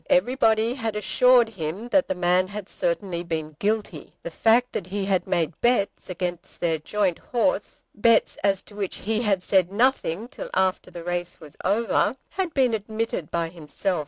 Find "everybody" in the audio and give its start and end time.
0.09-0.73